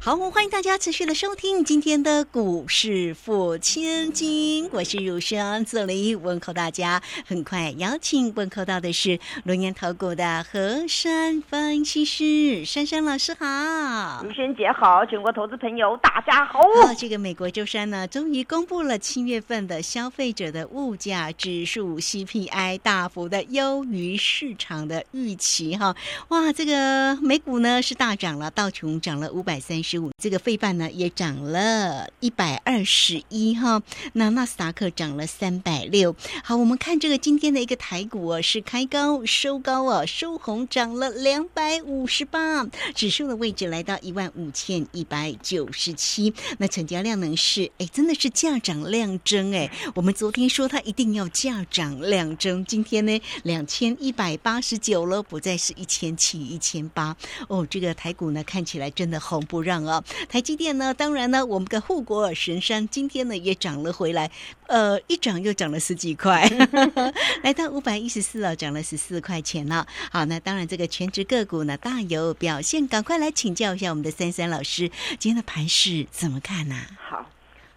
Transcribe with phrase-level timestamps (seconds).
[0.00, 7.02] 好，欢迎大家持续的收听今天的股市付千金，我是如生，这里问候大家。
[7.26, 16.60] 很快邀请问候到的是龙岩投股的何山分析师珊珊老师，好，如萱姐好，全国投资朋友大家好。
[16.60, 25.94] 好，这个美国周三呢，终于公布了七月份的消费者的物价指数 CPI 大幅的优于市场的预期，哈，
[26.28, 29.97] 哇，这个美股呢是大涨了，道琼涨了五百三十。
[30.18, 36.14] 这个费半呢也涨了一百二十一哈，那纳斯达克涨了三百六。
[36.44, 46.34] 好，我们看这个今天的一个台股哦，是开高收高哦，收红涨了两百五十八，指数的位置来到一万五千一百九十七。
[46.58, 49.70] 那成交量呢是哎，真的是价涨量增哎。
[49.94, 57.16] 我们昨天说它一定要价涨量增，今天呢两千一百八十九了，不再是一千七一千八
[57.48, 57.66] 哦。
[57.70, 59.77] 这个台股呢看起来真的红不让。
[59.86, 60.92] 啊，台积电呢？
[60.94, 64.30] 当然呢，我们的护国神山今天呢也涨了回来，
[64.66, 66.48] 呃，一涨又涨了十几块，
[67.42, 69.86] 来到五百一十四了，涨了十四块钱了。
[70.10, 74.88] 好，那当然这个全职个股呢大有表现，赶快来请教一下我们的三三老师，
[75.18, 76.76] 今天的盘势怎么看呢？
[76.98, 77.26] 好，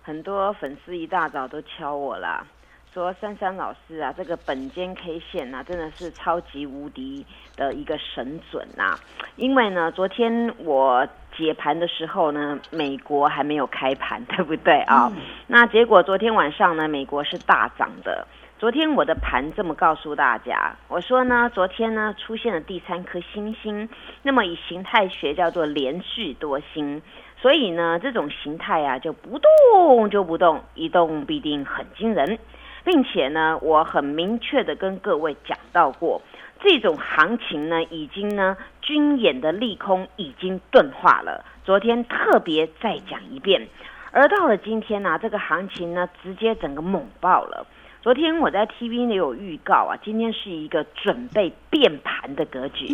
[0.01, 2.45] 很多粉丝一大早都敲我了。
[2.93, 8.99] 说珊珊老师啊，这个本间 K 线呐，真的是超级无敌的一个神准呐！
[9.37, 15.11] 因为呢，昨天我解盘的时候呢，美国还没有开盘，对不对啊？
[15.47, 18.27] 那结果昨天晚上呢，美国是大涨的。
[18.59, 23.89] 昨天我的盘这么告诉大家，我说呢，昨天呢出现了第三颗星星，
[24.21, 27.01] 那么以形态学叫做连续多星，
[27.41, 32.37] 所以呢，这种形态啊就不动就不动，一动必定很惊人。
[32.83, 36.19] 并且呢，我很明确的跟各位讲到过，
[36.63, 41.43] 这种行情呢，已经呢，军演的利空已经钝化了。
[41.63, 43.67] 昨天特别再讲一遍，
[44.11, 47.65] 而到了今天呢，这个行情呢，直接整个猛爆了。
[48.01, 52.87] 昨天我在 TV 里有预告啊，今天是一个准备变盘的格局。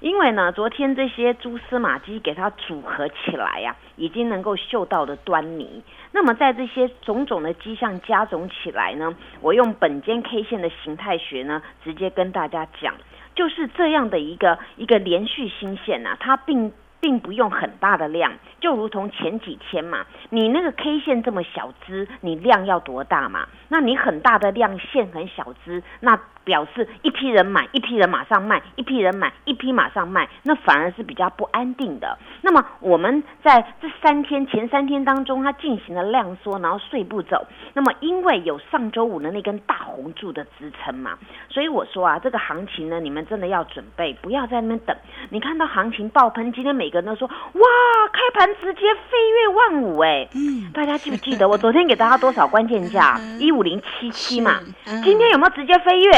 [0.00, 5.82] 因为呢，昨天这些蛛丝马迹给它组合起来呀，已经能够嗅到的端倪。
[6.12, 12.94] 那么在这些种种的迹象加总起来呢，我用本间 K 线的形态学呢，直接跟大家讲，
[13.34, 16.72] 就是这样的一个一个连续新线呐，它并。
[17.00, 23.46] 并不用很大的量，就如同前几天嘛，你那个 K 线这么小支，你量要多大嘛？
[23.68, 32.16] 那你很大的量线很小支，那表示一批人买，一批人马上卖，一批人买，一批马上卖，那反而是比较不安定的。
[32.40, 37.46] 那么我们在这三天前三天当中，它进行了量缩，然后碎步走。
[37.74, 41.18] 那么因为有上周五的那根大红柱的支撑嘛，
[41.50, 44.96] 所以我说啊，这个行情呢，你们真的要准备，不要在那边等。
[45.28, 47.62] 你看到行情爆喷，今天每个人都说哇，
[48.10, 50.26] 开盘直接飞跃万五哎！
[50.34, 53.20] 嗯，大家记不记得我昨天给大家多少关键价？
[53.38, 54.60] 一五零七七嘛。
[55.04, 56.12] 今天有没有直接飞跃？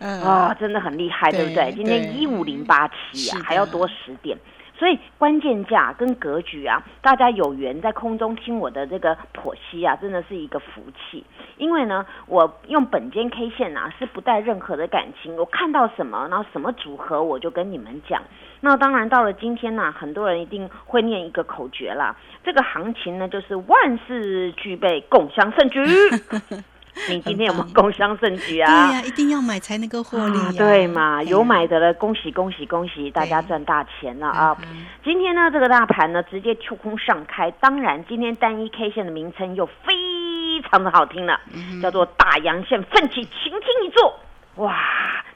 [0.00, 1.72] 啊，真的很厉害，对不对？
[1.72, 4.36] 今天一五零八七啊，还要多十点。
[4.76, 11.24] 所以关键价跟格局啊，大家有缘在空中听我的这个剖析啊，真的是一个福气。
[11.58, 18.20] 因为呢，我用本间 K 线啊，是不带任何的感情，我看到什么，然后什么组合，我就跟你们讲。
[18.60, 25.80] 那当然到了今天呢，很多人一定会念一个口诀啦，这个行情呢，就是万事俱备，共襄盛举。
[27.08, 28.88] 你今天有没有工商盛局啊？
[28.88, 30.56] 对呀，一定要买才能够获利。
[30.56, 34.56] 对嘛，有买的了，恭喜恭喜恭喜，大家赚大钱了啊！
[35.02, 39.92] 今天呢，这个大盘呢直接跳空上开，当然今天单一 K 线的名称又非
[40.70, 41.40] 常的好听了，
[41.82, 44.72] 叫做大阳线奋起擎天一柱，哇！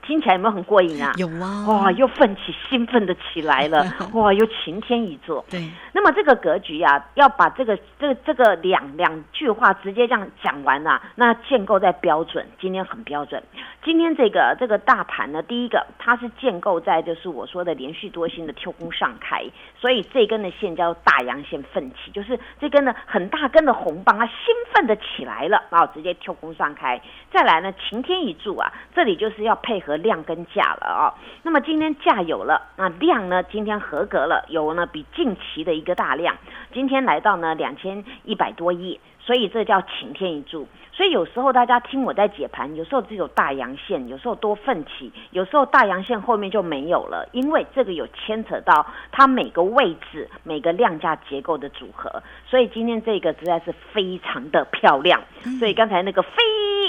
[0.09, 1.13] 听起来有没有很过瘾啊？
[1.19, 1.67] 有啊！
[1.69, 3.85] 哇，又奋起兴奋的起来了，
[4.15, 5.45] 哇，又晴天一座。
[5.51, 13.43] 对，那么这个格局呀，要把这个这这个两两句话直接这样讲完啊，那建构在标准，今天很标准。
[13.85, 19.45] 今天这个这个大盘呢，第一个它是建构在就是我说的连续多星的跳空上开，
[19.79, 24.35] 所以这根的线叫大阳线奋起，就是这根的很大根的红棒，它兴
[24.73, 26.99] 奋的起来了，然后直接跳空上开。
[27.31, 29.98] 再来呢，晴天一柱啊，这里就是要配合。
[29.99, 33.43] 量跟价了啊，那么今天价有了，那量呢？
[33.43, 36.37] 今天合格了，有呢比近期的一个大量，
[36.73, 40.67] 今天来到呢两千一百多亿，所以这叫晴天一柱。
[40.93, 52.21] 所以有时候大家听我在解盘，有时候只有大阳线，有时候多奋起，有时候大阳线后面就没有了，因为这个有牵扯到它每个位置、每个量价结构的组合。
[52.45, 55.23] 所以今天这个实在是非常的漂亮。
[55.61, 56.33] 所以刚才那个飞，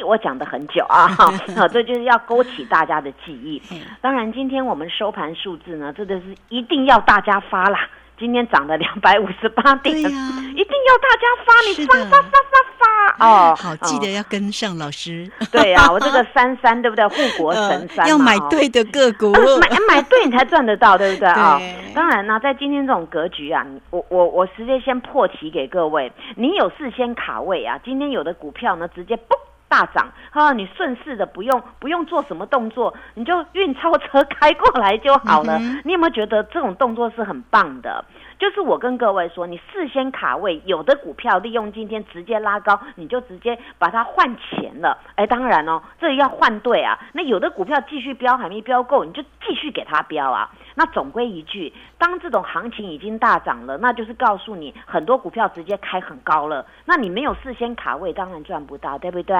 [0.03, 1.05] 我讲的很久啊，
[1.55, 3.61] 啊，这就是要勾起大家的记忆。
[4.01, 7.87] 当然，今天我们收盘数字呢，真的是一定要大家发啦。
[8.17, 13.55] 今天涨了两百五十八点，一定要大家发，你发发发发发哦！
[13.55, 15.31] 好，记得要跟上老师。
[15.49, 17.07] 对啊，我这个三三对不对？
[17.07, 19.31] 护国 神山要买对的个股，
[19.61, 21.57] 买买对你才赚得到，对不对啊？
[21.95, 29.37] 当然呢，在今天这种格局啊，我我我直接先破题给各位，你有事先卡位啊，今天有的股票呢，直接嘣。
[29.69, 35.57] 大涨哈，你顺势的不用不用做什么动作，你就运钞车开过来就好了。
[35.85, 38.03] 你有没有觉得这种动作是很棒的？
[38.39, 44.97] 就是我跟各位说，你事先卡位，有的股票利用今天直接拉高，你就直接把它换钱了。
[45.15, 46.97] 哎，当然哦，这要换对啊。
[47.13, 50.49] 那有的股票继续飙还没飙够，你就继续给它飙啊。
[50.75, 56.65] 那总归一句，当这种行情已经大涨了，那就是告诉你很多股票直接开很高了。
[56.85, 59.35] 那你没有事先卡位，当然赚不到，对不对？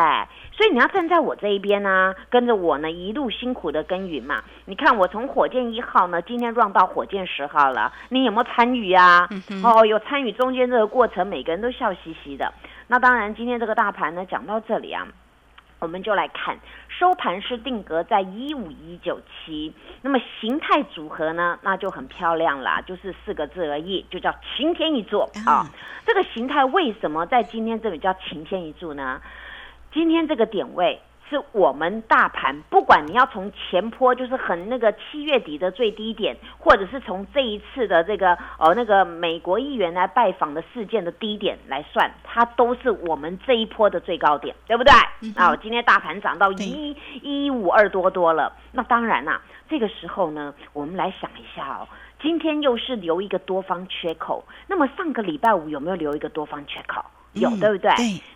[0.52, 4.44] 所以你要站在我这一边呢，跟着我呢一路辛苦的耕耘嘛。
[4.66, 9.28] 你看我从火箭一号呢，今天 run 到火箭十号了，你有没有参与啊？
[9.64, 12.52] 哦，有参与中间这个过程，每个人都笑嘻嘻的。
[12.88, 15.08] 那当然，今天这个大盘呢，讲到这里啊。
[15.80, 25.66] 我们就来看收盘是定格在一五一九七，那么形态组合呢，那就很漂亮啦，就是四个字而已，就叫晴天一柱啊。
[26.06, 29.22] 这个形态为什么在今天这里叫晴天一柱呢？
[29.92, 31.02] 今天这个点位。
[31.30, 44.92] 是我们大盘，不管你要从前坡，就是很那个七月底的最低点，或者是从这一次的这个哦那个美国议员来拜访的事件的低点来算，它都是我们这一波的最高点，对不对？
[45.36, 51.88] 啊，今天大盘涨到一一五二多多了，那当然啦，这个时候呢，我们来想一下哦，
[52.22, 57.04] 今天又是留一个多方缺口，那么上个礼拜五有没有留一个多方缺口？
[57.34, 57.90] 有对不对？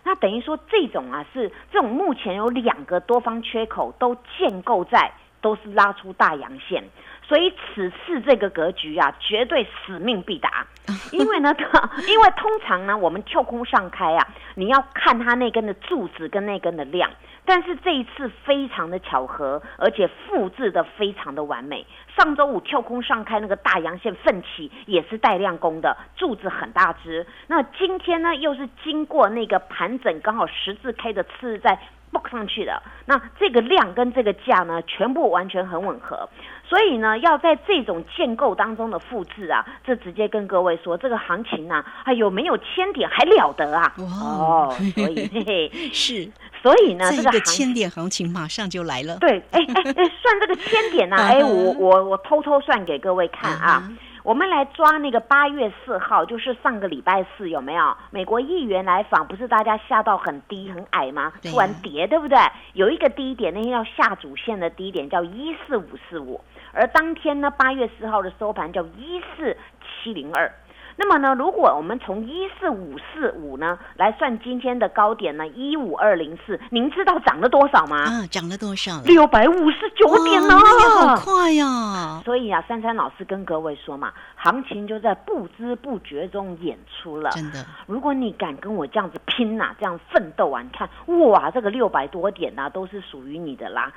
[0.04, 6.82] 那等于说这种啊是这种目前有两个多方缺口都建构在都是拉出大阳线，
[7.22, 10.64] 所以此次这个格局啊绝对使命必达。
[11.10, 11.52] 因为呢，
[12.06, 17.10] 因为通常呢我们跳空上开啊，你要看它那根的柱子跟那根的量。
[17.44, 21.86] 但是这一次非常的巧合，而且复制的非常的完美。
[22.16, 27.26] 上周五跳空上开那个大阳线奋起，也是带量攻的，柱子很大只。
[27.48, 31.78] 那今天呢，又是经过那个盘整，刚好十字 K 的次在。
[32.14, 36.28] book 上去的，那这个量跟这个价呢，全部完全很吻合，
[36.64, 43.92] 所以呢，要在这种建构当中的复制啊，这直接跟各位说，这个行情呢，哎有没有千点还了得啊？
[43.98, 46.30] 哦，所以嘿嘿 是，
[46.64, 49.18] 所以呢，这个千点行情马上就来了。
[49.18, 53.92] 对，哎哎 哎，算这个千点呢，哎，我我我偷偷算给各位看啊。
[54.22, 59.26] 我们来抓那个八月四号，就是上个礼拜四，有没有美国议员来访？
[59.26, 61.30] 不是大家下到很低很矮吗？
[61.42, 62.38] 突然跌，对不对？
[62.72, 66.40] 有一个低点，那天要下主线的低点叫一四五四五，
[66.72, 70.50] 而当天呢，八月四号的收盘叫一四七零二。
[70.96, 77.96] 那么呢，如果我们从一四五四五呢来算今天的高点呢，一五二零四，您知道涨了多少吗？
[78.04, 79.00] 啊，涨了多少？
[79.04, 80.56] 六百五十九点呢！
[80.58, 82.22] 好快呀！
[82.24, 87.30] 所以啊，珊珊老师跟各位说嘛，行情就在不知不觉中演出了。
[87.30, 90.88] 真的，如果你敢跟我这样子拼呐，这样奋斗啊，你看
[91.28, 93.92] 哇，这个六百多点呐，都是属于你的啦。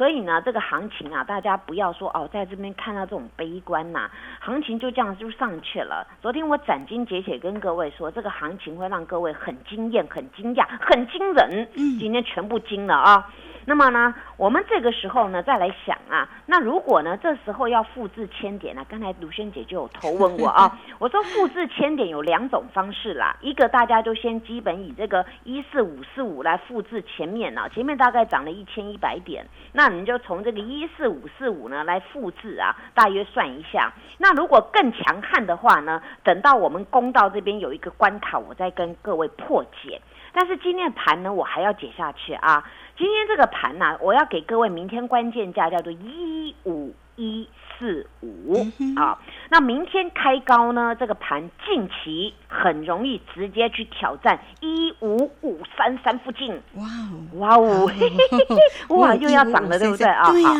[0.00, 6.06] 所以呢，这个行情啊，大家不要说哦，在这边看到这种悲观呐，行情就这样就上去了。
[6.22, 11.68] 昨天我斩钉截铁跟各位说，这个行情会让各位很惊艳、很惊讶、很惊人。
[11.76, 13.30] 嗯，今天全部惊了啊。
[13.66, 18.82] 那么呢，我们这个时候呢，再来想啊，那如果呢，这时候要复制千点呢？
[18.88, 33.92] 刚才卢萱姐就有投问我啊， 我说复制千点有两种方式啦，一个大家就先基本以这个一四五四五来复制前面呢，前面大概涨了一千一百点，那你就从这个一四五四五呢来复制啊，大约算一下。
[34.16, 40.00] 那如果更强悍的话呢，等到我们公道这边有一个关卡，我再跟各位破解。
[40.32, 42.64] 但是今天盘呢，我还要解下去啊。
[42.96, 47.46] 今天这个盘呢，我要给各位明天关键价叫做一五一
[47.76, 48.54] 四五
[48.96, 49.18] 啊。
[49.50, 56.54] 那明天开高呢，这个盘近期很容易直接去挑战一五五三三附近。
[56.76, 57.90] 哇哦，哇哦，
[58.96, 60.30] 哇又要涨了，对不对啊？
[60.30, 60.50] 对呀。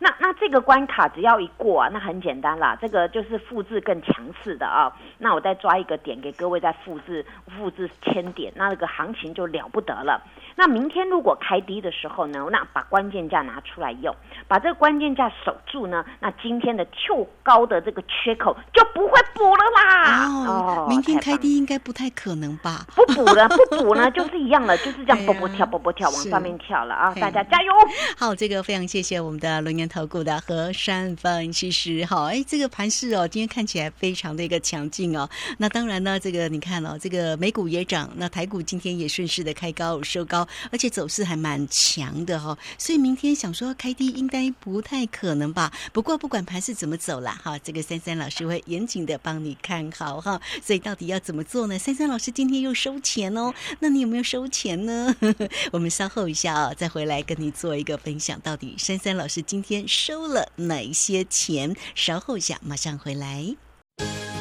[0.00, 4.92] 那那这个关卡只要一过啊，那很简单啦，这个就是复制更强势的啊。
[5.16, 7.24] 那我再抓一个点给各位再复制
[7.56, 10.20] 复制千点，那这个行情就了不得了。
[10.56, 14.14] 那明天如果开低的时候呢，那把关键价拿出来用，
[14.46, 20.26] 把这个关键价守住呢，那今天的跳高的这个缺口就不会补了啦。
[20.46, 22.86] 哦，明天开低应该不太可能吧？
[22.94, 27.14] 不补了，不补呢，就是一样了，就是这样 波波跳，波波跳，往上面跳了啊！
[27.14, 27.72] 大家加油！
[28.16, 32.04] 好，这个非常谢谢我们的龙岩投顾的和山分析师。
[32.04, 35.28] 好，哎，这个盘势哦，今天看起来非常的一个强劲哦。
[35.58, 40.46] 那当然呢，这个你看哦，这个美股也涨，那台股今天也顺势的开高收高。
[40.70, 45.72] 而且走势还蛮强的哈，所以明天想说开低应该不太可能吧。
[45.92, 50.40] 不过不管盘势怎么走了哈，这个三三老师会严谨的帮你看好哈。
[50.62, 51.78] 所以到底要怎么做呢？
[51.78, 55.14] 三三老师今天又收钱哦，那你有没有收钱呢？
[55.72, 58.40] 我们稍后一下啊，再回来跟你做一个分享。
[58.40, 61.74] 到底珊珊老师今天收了哪一些钱？
[61.94, 63.54] 稍后一下马上回来。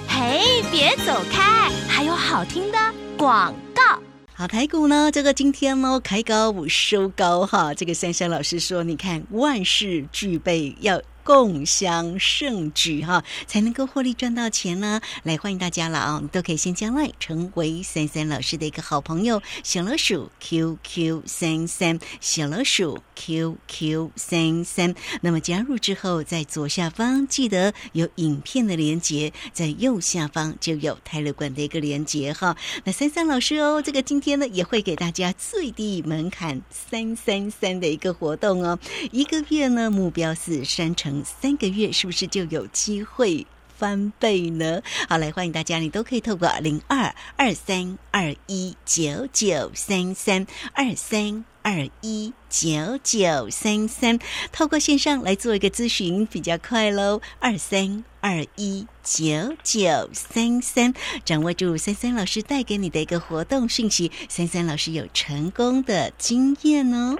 [0.08, 2.78] 嘿，别走开，还有好听的
[3.18, 4.00] 广告。
[4.36, 5.12] 好，台股呢？
[5.12, 7.74] 这个今天呢开高收高哈。
[7.74, 11.02] 这个珊珊老师说，你看万事俱备要。
[11.24, 15.00] 共襄盛举哈，才能够获利赚到钱呢。
[15.24, 24.94] 来欢迎大家了啊，都可以先加来成为三三老师的一个好朋友，小老鼠 QQ 三三，小老鼠 QQ 三三。
[25.22, 32.58] 那么加入之后，在左下方记得有影片的连接，在右下方就有泰勒馆的一个连接哈。
[32.84, 38.78] 那三三老师哦，这个今天呢也会给大家最低门槛三三三的一个活动哦，
[39.12, 41.13] 一个月呢目标是三成。
[41.24, 43.46] 三个月是不是就有机会
[43.78, 44.82] 翻倍呢？
[45.10, 54.20] 好，来欢迎大家，你都可以透过零二二三二一九九三三二三二一九九三三，
[54.52, 57.22] 透过线上来做一个咨询，比较快喽。
[57.40, 60.94] 二三二一九九三三，
[61.26, 67.18] 掌握住三三老师带给你的一个活动讯息，三三老师有成功的经验哦。